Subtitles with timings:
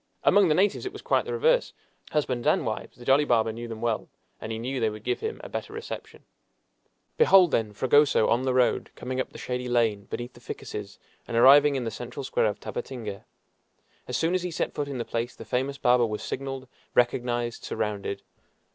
[0.23, 1.73] Among the natives it was quite the reverse.
[2.09, 5.19] Husbands and wives, the jolly barber knew them well, and he knew they would give
[5.19, 6.23] him a better reception.
[7.17, 11.37] Behold, then, Fragoso on the road, coming up the shady lane beneath the ficuses, and
[11.37, 13.25] arriving in the central square of Tabatinga!
[14.07, 17.63] As soon as he set foot in the place the famous barber was signaled, recognized,
[17.63, 18.23] surrounded.